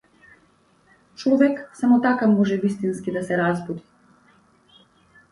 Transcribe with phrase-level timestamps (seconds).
[1.15, 3.83] Човек само така може вистински да се разбуди.